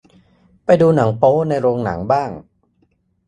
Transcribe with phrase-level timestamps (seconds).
[0.65, 2.29] ไปดูหนังโป๊ในโรงหนังบ้าง